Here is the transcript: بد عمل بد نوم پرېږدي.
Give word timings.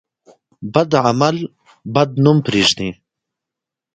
بد 0.73 0.91
عمل 1.07 1.37
بد 1.93 2.09
نوم 2.23 2.37
پرېږدي. 2.45 2.89